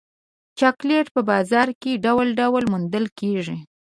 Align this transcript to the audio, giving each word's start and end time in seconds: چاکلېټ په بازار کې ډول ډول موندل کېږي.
چاکلېټ 0.59 1.07
په 1.15 1.21
بازار 1.29 1.67
کې 1.81 2.01
ډول 2.05 2.27
ډول 2.39 2.63
موندل 2.71 3.05
کېږي. 3.19 3.57